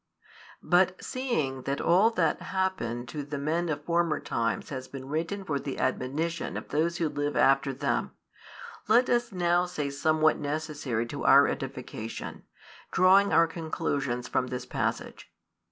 But 0.63 0.95
seeing 1.03 1.61
that 1.69 1.79
all 1.79 2.09
that 2.09 2.41
happened 2.41 3.07
to 3.09 3.21
the 3.21 3.37
men 3.37 3.69
of 3.69 3.85
former 3.85 4.19
times 4.19 4.69
has 4.69 4.87
been 4.87 5.07
written 5.07 5.43
for 5.43 5.59
the 5.59 5.77
admonition 5.77 6.57
of 6.57 6.69
those 6.69 6.97
who 6.97 7.07
live 7.07 7.35
after 7.37 7.71
them, 7.71 8.09
let 8.87 9.11
us 9.11 9.31
now 9.31 9.67
say 9.67 9.91
somewhat 9.91 10.39
necessary 10.39 11.05
to 11.05 11.23
our 11.25 11.47
edification, 11.47 12.45
drawing 12.91 13.31
our 13.31 13.45
conclusions 13.45 14.27
from 14.27 14.47
this 14.47 14.65
passage. 14.65 15.31